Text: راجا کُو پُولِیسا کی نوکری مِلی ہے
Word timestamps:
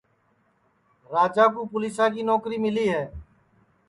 راجا 1.11 1.45
کُو 1.53 1.61
پُولِیسا 1.71 2.05
کی 2.13 2.21
نوکری 2.29 2.57
مِلی 2.63 2.85
ہے 2.93 3.03